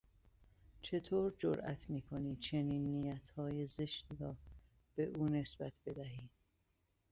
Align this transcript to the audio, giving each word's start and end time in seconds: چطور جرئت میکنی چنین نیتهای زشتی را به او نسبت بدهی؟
چطور 0.81 1.33
جرئت 1.37 1.89
میکنی 1.89 2.35
چنین 2.35 3.01
نیتهای 3.01 3.67
زشتی 3.67 4.15
را 4.19 4.35
به 4.95 5.03
او 5.05 5.29
نسبت 5.29 5.79
بدهی؟ 5.85 6.29